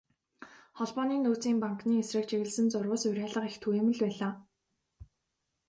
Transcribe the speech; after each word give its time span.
Холбооны 0.77 1.15
нөөцийн 1.23 1.57
банкны 1.63 1.93
эсрэг 2.03 2.23
чиглэсэн 2.29 2.67
зурвас, 2.69 3.01
уриалга 3.09 3.41
их 3.49 3.57
түгээмэл 3.63 3.99
байлаа. 4.03 4.31